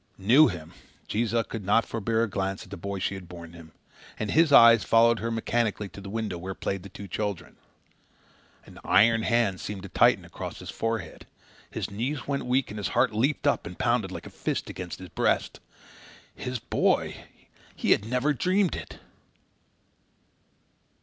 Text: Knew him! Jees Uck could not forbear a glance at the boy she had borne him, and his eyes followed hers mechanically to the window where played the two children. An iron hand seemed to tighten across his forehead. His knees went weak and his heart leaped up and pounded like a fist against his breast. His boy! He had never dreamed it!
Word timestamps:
Knew 0.17 0.47
him! 0.47 0.73
Jees 1.07 1.31
Uck 1.31 1.49
could 1.49 1.63
not 1.63 1.85
forbear 1.85 2.23
a 2.23 2.27
glance 2.27 2.63
at 2.63 2.71
the 2.71 2.75
boy 2.75 2.97
she 2.97 3.13
had 3.13 3.29
borne 3.29 3.53
him, 3.53 3.71
and 4.17 4.31
his 4.31 4.51
eyes 4.51 4.83
followed 4.83 5.19
hers 5.19 5.31
mechanically 5.31 5.87
to 5.89 6.01
the 6.01 6.09
window 6.09 6.39
where 6.39 6.55
played 6.55 6.81
the 6.81 6.89
two 6.89 7.07
children. 7.07 7.55
An 8.65 8.79
iron 8.83 9.21
hand 9.21 9.61
seemed 9.61 9.83
to 9.83 9.89
tighten 9.89 10.25
across 10.25 10.57
his 10.57 10.71
forehead. 10.71 11.27
His 11.69 11.91
knees 11.91 12.25
went 12.27 12.47
weak 12.47 12.71
and 12.71 12.79
his 12.79 12.87
heart 12.97 13.13
leaped 13.13 13.45
up 13.45 13.67
and 13.67 13.77
pounded 13.77 14.11
like 14.11 14.25
a 14.25 14.31
fist 14.31 14.71
against 14.71 14.97
his 14.97 15.09
breast. 15.09 15.59
His 16.33 16.57
boy! 16.57 17.17
He 17.75 17.91
had 17.91 18.03
never 18.03 18.33
dreamed 18.33 18.75
it! 18.75 18.97